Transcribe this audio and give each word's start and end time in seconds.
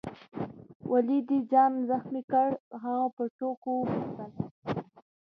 ولي 0.91 1.17
دي 1.29 1.37
ځان 1.51 1.71
زخمي 1.89 2.23
کړ؟ 2.31 2.49
هغه 2.83 3.05
په 3.15 3.23
ټوکو 3.37 3.69
وپوښتل. 3.77 4.31